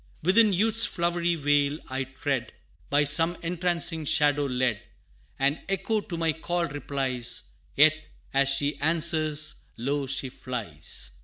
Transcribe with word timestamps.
II. 0.01 0.07
Within 0.29 0.51
Youth's 0.53 0.83
flowery 0.83 1.35
vale 1.35 1.77
I 1.87 2.05
tread, 2.05 2.53
By 2.89 3.03
some 3.03 3.37
entrancing 3.43 4.03
shadow 4.05 4.47
led 4.47 4.81
And 5.37 5.61
Echo 5.69 6.01
to 6.01 6.17
my 6.17 6.33
call 6.33 6.65
replies 6.65 7.51
Yet, 7.75 8.07
as 8.33 8.49
she 8.49 8.79
answers, 8.79 9.57
lo, 9.77 10.07
she 10.07 10.29
flies! 10.29 11.11